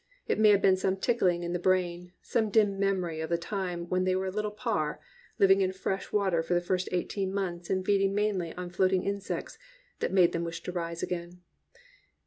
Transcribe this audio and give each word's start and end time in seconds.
It 0.25 0.39
may 0.39 0.49
have 0.49 0.63
been 0.63 0.77
some 0.77 0.97
tickling 0.97 1.43
in 1.43 1.53
the 1.53 1.59
brain, 1.59 2.11
some 2.23 2.49
dim 2.49 2.79
memory 2.79 3.21
of 3.21 3.29
the 3.29 3.37
time 3.37 3.87
when 3.87 4.03
they 4.03 4.15
were 4.15 4.31
little 4.31 4.49
parr, 4.49 4.99
living 5.37 5.61
in 5.61 5.71
fresh 5.71 6.11
water 6.11 6.41
for 6.41 6.55
their 6.55 6.59
first 6.61 6.89
eighteen 6.91 7.31
months 7.31 7.69
and 7.69 7.85
feeding 7.85 8.15
mainly 8.15 8.51
on 8.55 8.71
floating 8.71 9.03
insects, 9.03 9.59
that 9.99 10.11
made 10.11 10.31
them 10.31 10.43
wish 10.43 10.63
to 10.63 10.71
rise 10.71 11.03
again.) 11.03 11.43